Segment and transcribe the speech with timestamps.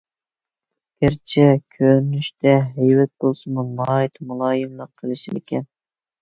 [1.03, 1.43] گەرچە
[1.75, 5.71] كۆرۈنۈشىدە ھەيۋەت بولسىمۇ ناھايىتى مۇلايىملىق قىلىشىدىكەن.